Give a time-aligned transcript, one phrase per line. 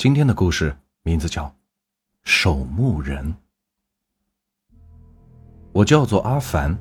[0.00, 1.44] 今天的故事名字叫
[2.22, 3.22] 《守墓人》。
[5.72, 6.74] 我叫做阿凡，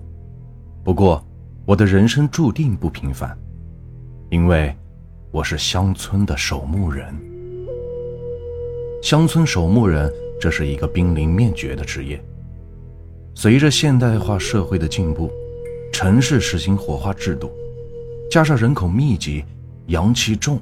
[0.85, 1.21] 不过
[1.65, 3.37] 我的人生注定不平凡，
[4.29, 4.73] 因为
[5.31, 7.13] 我是乡村的守墓人。
[9.03, 10.09] 乡村守墓人，
[10.39, 12.23] 这是一个濒临灭绝的职业。
[13.35, 15.29] 随着现代化社会的进步，
[15.91, 17.51] 城市实行火化制度，
[18.31, 19.43] 加上人口密集、
[19.87, 20.57] 阳气重、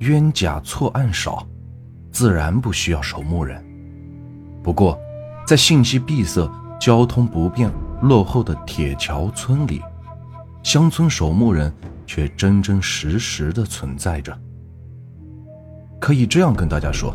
[0.00, 1.46] 冤假错案少。
[2.16, 3.62] 自然不需要守墓人。
[4.62, 4.98] 不过，
[5.46, 7.70] 在信息闭塞、交通不便、
[8.00, 9.82] 落后的铁桥村里，
[10.62, 11.70] 乡村守墓人
[12.06, 14.34] 却真真实实的存在着。
[16.00, 17.14] 可以这样跟大家说，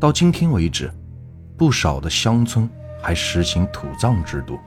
[0.00, 0.90] 到今天为止，
[1.58, 2.66] 不少的乡村
[3.02, 4.58] 还实行土葬制度。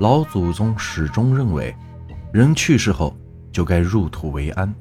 [0.00, 1.72] 老祖宗始终认为，
[2.32, 3.16] 人去世后
[3.52, 4.74] 就该入土为安。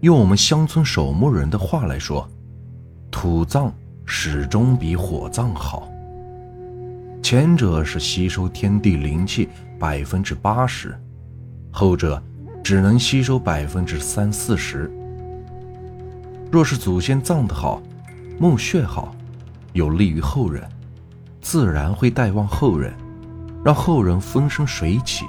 [0.00, 2.28] 用我们乡村守墓人的话来说，
[3.20, 3.74] 土葬
[4.06, 5.88] 始终比火葬好。
[7.20, 10.96] 前者是吸收天地灵气百分之八十，
[11.72, 12.22] 后者
[12.62, 14.88] 只能吸收百分之三四十。
[16.52, 17.82] 若是祖先葬得好，
[18.38, 19.12] 墓穴好，
[19.72, 20.62] 有利于后人，
[21.40, 22.94] 自然会带旺后人，
[23.64, 25.24] 让后人风生水起。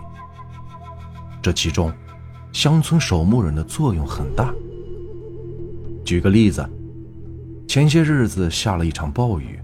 [1.41, 1.91] 这其中，
[2.51, 4.53] 乡村守墓人的作用很大。
[6.05, 6.63] 举个例子。
[7.69, 9.59] 前些日子下了一场暴雨，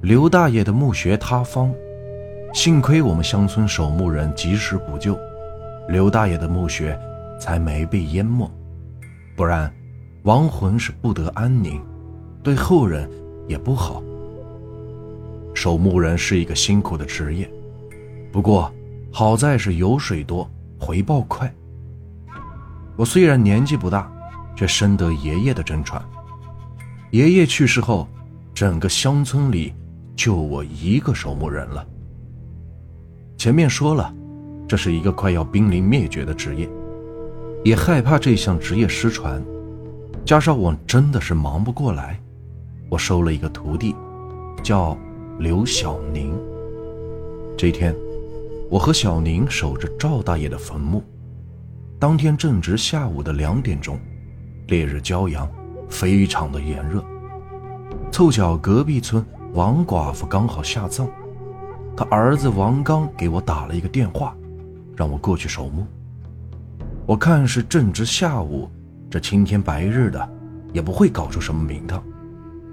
[0.00, 1.74] 刘大爷的墓穴塌方，
[2.54, 5.18] 幸亏我们乡村守墓人及时补救，
[5.88, 6.96] 刘大爷的墓穴
[7.40, 8.48] 才没被淹没，
[9.34, 9.68] 不然
[10.22, 11.82] 亡魂是不得安宁，
[12.44, 13.10] 对后人
[13.48, 14.00] 也不好。
[15.52, 17.50] 守墓人是一个辛苦的职业，
[18.30, 18.72] 不过
[19.12, 21.52] 好在是油水多，回报快。
[22.94, 24.08] 我虽然年纪不大，
[24.54, 26.00] 却深得爷爷的真传。
[27.10, 28.06] 爷爷去世后，
[28.52, 29.72] 整个乡村里
[30.16, 31.86] 就我一个守墓人了。
[33.38, 34.12] 前面说了，
[34.66, 36.68] 这是一个快要濒临灭绝的职业，
[37.64, 39.42] 也害怕这项职业失传，
[40.24, 42.20] 加上我真的是忙不过来，
[42.90, 43.94] 我收了一个徒弟，
[44.62, 44.98] 叫
[45.38, 46.34] 刘小宁。
[47.56, 47.94] 这天，
[48.68, 51.02] 我和小宁守着赵大爷的坟墓，
[52.00, 53.98] 当天正值下午的两点钟，
[54.66, 55.48] 烈日骄阳。
[55.88, 57.04] 非常的炎热，
[58.10, 61.08] 凑巧隔壁村王寡妇刚好下葬，
[61.96, 64.36] 他儿子王刚给我打了一个电话，
[64.94, 65.86] 让我过去守墓。
[67.06, 68.68] 我看是正值下午，
[69.08, 70.28] 这青天白日的，
[70.72, 72.02] 也不会搞出什么名堂，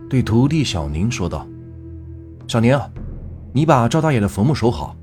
[0.10, 1.48] 对徒弟小宁说道
[2.48, 2.78] ：“小宁，
[3.54, 4.96] 你把赵大爷的坟墓守好，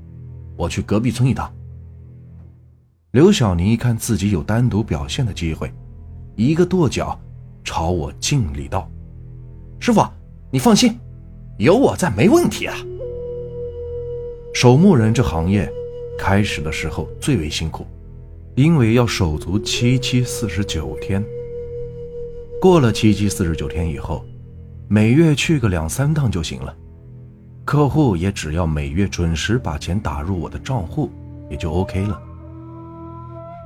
[0.57, 1.51] 我去隔壁村一趟。”
[3.11, 5.71] 刘小宁一看自己有单独表现的机会，
[6.35, 7.17] 一个跺脚。
[7.73, 8.85] 朝我敬礼道
[9.79, 10.05] ：“师傅，
[10.51, 10.99] 你放心，
[11.57, 12.75] 有我在，没问题啊。”
[14.53, 15.71] 守墓人这行业，
[16.19, 17.87] 开始的时候最为辛苦，
[18.55, 21.23] 因为要守足七七四十九天。
[22.59, 24.25] 过了七七四十九天以后，
[24.89, 26.75] 每月去个两三趟就行了，
[27.63, 31.09] 客户也只要每月准时把钱打入我的账户，
[31.49, 32.21] 也就 OK 了。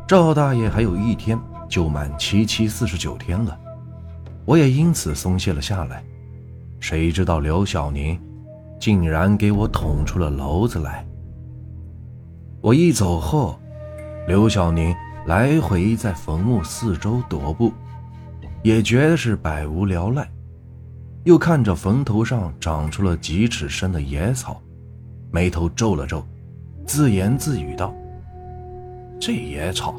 [0.07, 3.61] 赵大爷还有一天就满七七四十九天了。
[4.45, 6.03] 我也因此松懈了下来，
[6.79, 8.19] 谁知道刘小宁
[8.79, 11.05] 竟然给我捅出了篓子来。
[12.61, 13.59] 我一走后，
[14.27, 14.95] 刘小宁
[15.25, 17.71] 来回在坟墓四周踱步，
[18.63, 20.29] 也觉得是百无聊赖，
[21.23, 24.61] 又看着坟头上长出了几尺深的野草，
[25.31, 26.23] 眉头皱了皱，
[26.85, 27.93] 自言自语道
[29.19, 29.95] ：“这野草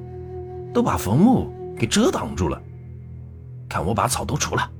[0.72, 2.62] 都把坟墓给遮挡住了。”
[3.68, 4.70] 看我把草都除了，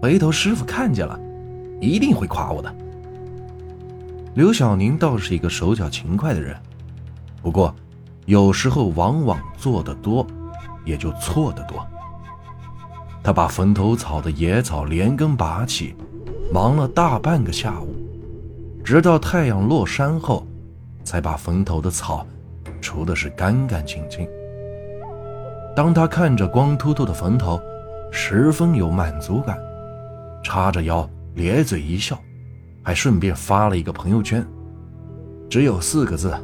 [0.00, 1.18] 回头师傅看见了，
[1.80, 2.74] 一定会夸我的。
[4.34, 6.56] 刘小宁倒是一个手脚勤快的人，
[7.42, 7.74] 不过
[8.26, 10.26] 有时候往往做的多，
[10.84, 11.84] 也就错的多。
[13.22, 15.94] 他把坟头草的野草连根拔起，
[16.52, 17.94] 忙了大半个下午，
[18.84, 20.46] 直到太阳落山后，
[21.02, 22.24] 才把坟头的草
[22.80, 24.26] 除的是干干净净。
[25.74, 27.60] 当他看着光秃秃的坟头，
[28.10, 29.58] 十分有满足感，
[30.42, 32.18] 叉着腰咧嘴一笑，
[32.82, 34.44] 还顺便发了一个朋友圈，
[35.48, 36.34] 只有四个字：“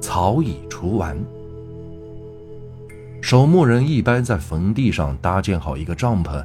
[0.00, 1.16] 草已除完。”
[3.20, 6.44] 守墓人一般在坟地上搭建好一个帐篷，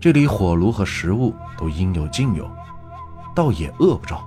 [0.00, 2.50] 这里火炉和食物都应有尽有，
[3.34, 4.26] 倒也饿不着。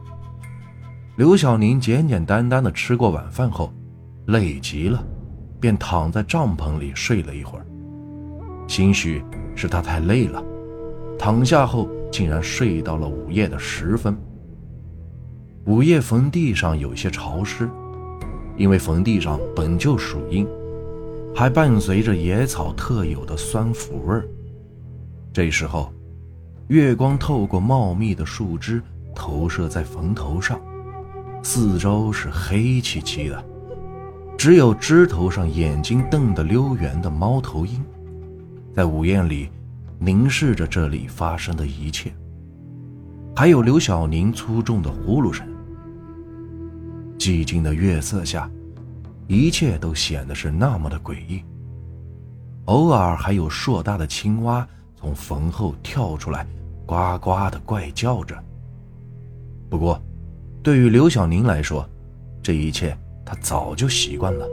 [1.18, 3.74] 刘小宁简简单单的吃过晚饭后，
[4.28, 5.04] 累极了，
[5.60, 7.66] 便躺在帐篷里睡了一会儿。
[8.70, 9.24] 兴许
[9.56, 10.44] 是他太累了，
[11.18, 14.16] 躺下后竟然睡到了午夜的时分。
[15.66, 17.68] 午夜坟地上有些潮湿，
[18.56, 20.48] 因为坟地上本就属阴，
[21.36, 24.30] 还伴随着野草特有的酸腐味儿。
[25.34, 25.92] 这时候，
[26.68, 28.80] 月光透过茂密的树枝
[29.16, 30.62] 投射在坟头上，
[31.42, 33.44] 四周是黑漆漆的，
[34.38, 37.84] 只有枝头上眼睛瞪得溜圆的猫头鹰。
[38.76, 39.50] 在午夜里，
[39.98, 42.12] 凝视着这里发生的一切，
[43.36, 45.46] 还有刘小宁粗重的呼噜声。
[47.18, 48.50] 寂静的月色下，
[49.28, 51.44] 一切都显得是那么的诡异。
[52.66, 56.48] 偶尔还有硕大的青蛙从坟后跳出来，
[56.86, 58.38] 呱呱的怪叫着。
[59.70, 60.02] 不过，
[60.64, 61.86] 对于刘小宁来说，
[62.42, 64.48] 这一切他早就习惯了。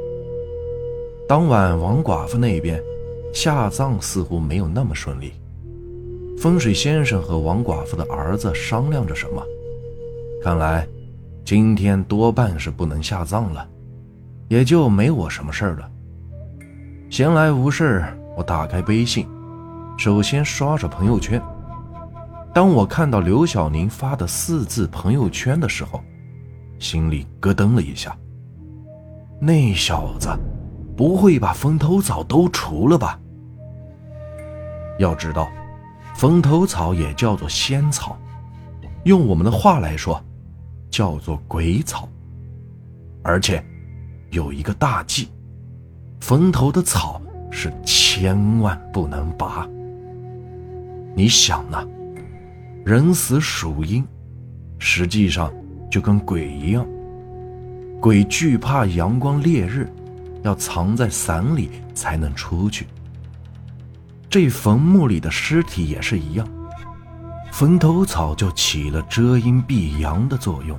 [1.29, 2.83] 当晚，王寡妇那边。
[3.37, 5.35] 下葬似乎没有那么顺利，
[6.39, 9.43] 风水先生和王寡妇的儿子商量着什么，
[10.43, 10.89] 看来
[11.45, 13.69] 今天多半是不能下葬了，
[14.49, 15.91] 也就没我什么事儿了。
[17.11, 18.03] 闲来无事，
[18.39, 19.29] 我打开微信，
[19.99, 21.39] 首先刷着朋友圈。
[22.55, 26.01] 当我看到刘晓宁发的四字朋友圈的时候，
[26.79, 28.17] 心里咯噔了一下。
[29.39, 30.31] 那小子
[30.97, 33.21] 不会把风头草都除了吧？
[34.99, 35.49] 要知道，
[36.15, 38.19] 坟头草也叫做仙草，
[39.05, 40.23] 用我们的话来说，
[40.91, 42.09] 叫做鬼草。
[43.23, 43.65] 而且，
[44.31, 45.29] 有一个大忌：
[46.21, 47.21] 坟头的草
[47.51, 49.69] 是千万不能拔。
[51.15, 51.87] 你想呢？
[52.85, 54.05] 人死属阴，
[54.79, 55.53] 实际上
[55.91, 56.87] 就跟鬼一样，
[58.01, 59.91] 鬼惧怕阳光烈日，
[60.43, 62.87] 要藏在伞里才能出去。
[64.39, 66.47] 这坟墓里的尸体也是一样，
[67.51, 70.79] 坟头草就起了遮阴避阳的作用，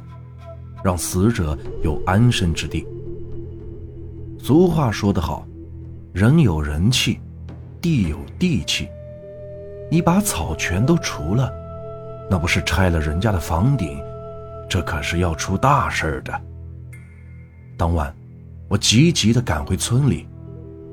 [0.83, 2.86] 让死者有安身之地。
[4.38, 5.44] 俗话说得好，
[6.13, 7.19] 人有人气，
[7.81, 8.88] 地有地气。
[9.89, 11.51] 你把草全都除了，
[12.30, 14.00] 那不是拆了人家的房顶，
[14.69, 16.42] 这可是要出大事的。
[17.75, 18.15] 当晚，
[18.68, 20.27] 我急急地赶回村里。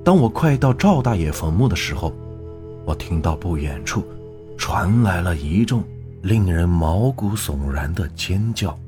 [0.03, 2.11] 当我快到赵大爷坟墓的时候，
[2.87, 4.05] 我听到不远处
[4.57, 5.83] 传来了一众
[6.23, 8.79] 令人毛骨悚然的尖叫。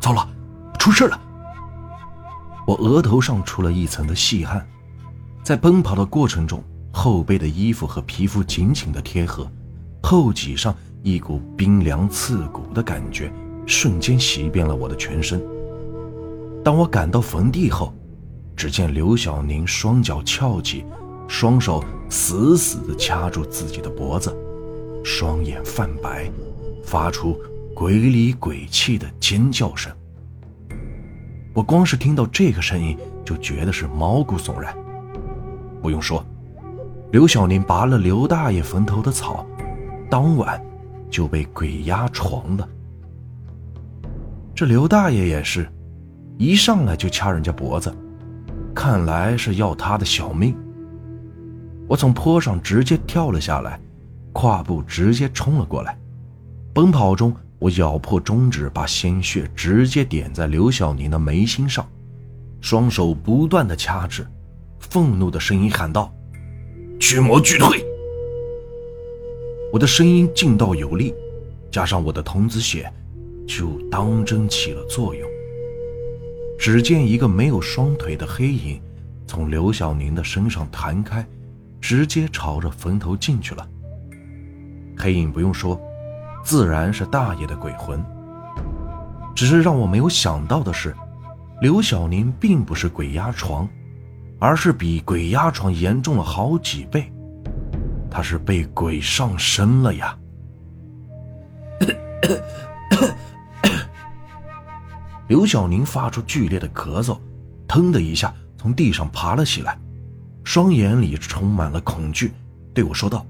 [0.00, 0.28] 糟了，
[0.78, 1.20] 出事了！
[2.66, 4.66] 我额头上出了一层的细汗，
[5.42, 6.62] 在奔跑的过程中，
[6.92, 9.50] 后背的衣服和皮肤紧紧的贴合，
[10.02, 13.32] 后脊上一股冰凉刺骨的感觉
[13.66, 15.42] 瞬间袭遍了我的全身。
[16.64, 17.92] 当我赶到坟地后，
[18.56, 20.84] 只见刘小宁双脚翘起。
[21.30, 24.36] 双手死死地掐住自己的脖子，
[25.04, 26.28] 双眼泛白，
[26.84, 27.40] 发出
[27.72, 29.90] 鬼里鬼气的尖叫声。
[31.54, 34.76] 我光是听到这个声音就觉得是毛骨悚然。
[35.80, 36.22] 不用说，
[37.12, 39.46] 刘小宁拔了刘大爷坟头的草，
[40.10, 40.60] 当晚
[41.08, 42.68] 就被鬼压床了。
[44.52, 45.66] 这刘大爷也是，
[46.38, 47.94] 一上来就掐人家脖子，
[48.74, 50.54] 看来是要他的小命。
[51.90, 53.80] 我从坡上直接跳了下来，
[54.32, 55.98] 跨步直接冲了过来。
[56.72, 61.84] 奔跑中，我咬破中指，把鲜血直接点在刘小宁的眉心上，
[62.60, 64.24] 双手不断的掐指，
[64.78, 66.14] 愤怒的声音喊道
[67.00, 67.84] ：“驱魔拒退！”
[69.74, 71.12] 我的声音劲道有力，
[71.72, 72.88] 加上我的童子血，
[73.48, 75.28] 就当真起了作用。
[76.56, 78.80] 只见一个没有双腿的黑影，
[79.26, 81.26] 从刘小宁的身上弹开。
[81.80, 83.66] 直接朝着坟头进去了。
[84.98, 85.80] 黑影不用说，
[86.44, 88.04] 自然是大爷的鬼魂。
[89.34, 90.94] 只是让我没有想到的是，
[91.62, 93.66] 刘小宁并不是鬼压床，
[94.38, 97.10] 而是比鬼压床严重了好几倍。
[98.10, 100.16] 他是被鬼上身了呀！
[105.28, 107.16] 刘小宁发出剧烈的咳嗽，
[107.68, 109.78] 腾的一下从地上爬了起来。
[110.44, 112.32] 双眼里充满了恐惧，
[112.74, 113.24] 对我说道：“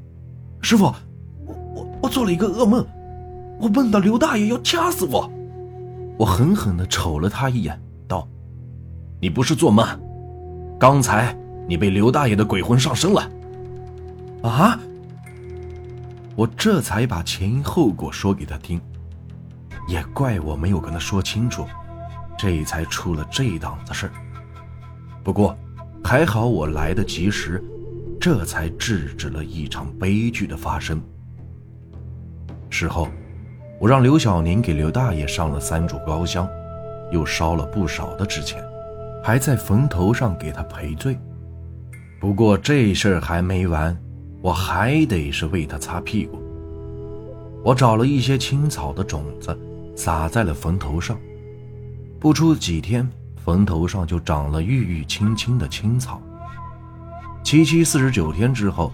[0.63, 0.87] 师傅，
[1.45, 2.87] 我我我做了一个噩梦，
[3.61, 5.31] 我梦到刘大爷要掐死我。”
[6.17, 8.27] 我狠狠地瞅了他一眼，道
[9.21, 9.87] ：“你不是做梦，
[10.79, 11.37] 刚才
[11.69, 13.31] 你被刘大爷的鬼魂上身了。”
[14.43, 14.79] 啊！
[16.37, 18.81] 我这才把前因后果说给他听，
[19.87, 21.67] 也怪我没有跟他说清楚，
[22.39, 24.11] 这才出了这档子事
[25.23, 25.55] 不过。
[26.03, 27.63] 还好我来得及时，
[28.21, 31.01] 这才制止了一场悲剧的发生。
[32.69, 33.09] 事后，
[33.79, 36.49] 我让刘小宁给刘大爷上了三炷高香，
[37.13, 38.63] 又烧了不少的纸钱，
[39.23, 41.19] 还在坟头上给他赔罪。
[42.21, 43.97] 不过这事儿还没完，
[44.43, 46.43] 我还得是为他擦屁股。
[47.65, 49.57] 我找了一些青草的种子，
[49.95, 51.19] 撒在了坟头上。
[52.19, 53.09] 不出几天，
[53.45, 56.21] 坟头上就长了郁郁青青的青草。
[57.43, 58.93] 七七四十九天之后，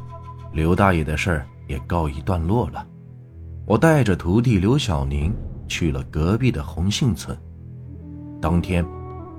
[0.52, 2.86] 刘大爷的事儿也告一段落了。
[3.66, 5.34] 我带着徒弟刘小宁
[5.66, 7.36] 去了隔壁的红杏村。
[8.40, 8.86] 当天，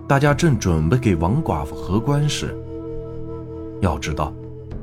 [0.07, 2.57] 大家正准备给王寡妇合棺时，
[3.81, 4.33] 要知道，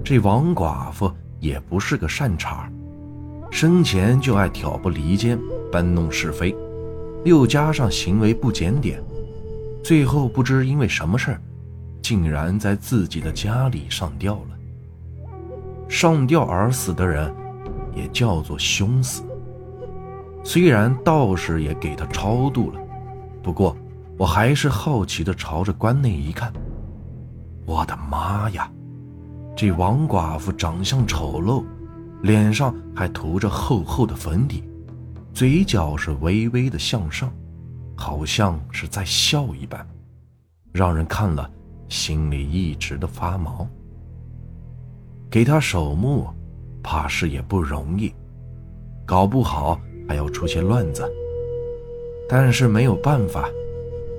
[0.02, 2.70] 这王寡妇也不是个善茬
[3.50, 5.38] 生前就爱挑拨离间、
[5.70, 6.56] 搬弄是非。
[7.24, 9.02] 又加上行为不检点，
[9.84, 11.40] 最后不知因为什么事儿，
[12.00, 14.56] 竟然在自己的家里上吊了。
[15.90, 17.30] 上吊而死的人，
[17.94, 19.22] 也叫做凶死。
[20.42, 22.80] 虽然道士也给他超度了，
[23.42, 23.76] 不过
[24.16, 26.50] 我还是好奇的朝着棺内一看，
[27.66, 28.70] 我的妈呀！
[29.54, 31.62] 这王寡妇长相丑陋，
[32.22, 34.64] 脸上还涂着厚厚的粉底。
[35.34, 37.30] 嘴角是微微的向上，
[37.96, 39.86] 好像是在笑一般，
[40.72, 41.50] 让人看了
[41.88, 43.66] 心里一直的发毛。
[45.30, 46.28] 给他守墓，
[46.82, 48.14] 怕是也不容易，
[49.06, 51.10] 搞不好还要出些乱子。
[52.28, 53.48] 但是没有办法，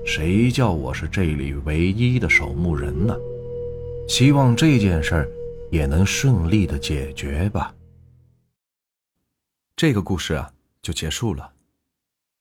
[0.05, 3.15] 谁叫我是这里唯一的守墓人呢？
[4.08, 5.29] 希望这件事儿
[5.72, 7.74] 也能顺利的解决吧。
[9.75, 10.51] 这个故事啊。
[10.86, 11.51] 就结束了。